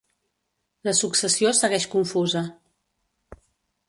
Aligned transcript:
La 0.87 0.93
successió 0.99 1.51
segueix 1.59 1.85
confusa. 1.91 2.43